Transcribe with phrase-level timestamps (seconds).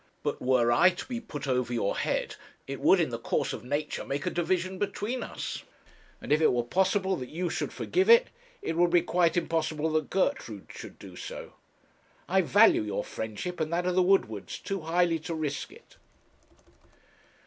[0.23, 2.33] But were I to be put over your head,
[2.65, 5.63] it would in the course of nature make a division between us;
[6.19, 8.29] and if it were possible that you should forgive it,
[8.63, 11.53] it would be quite impossible that Gertrude should do so.
[12.27, 15.97] I value your friendship and that of the Woodwards too highly to risk it.'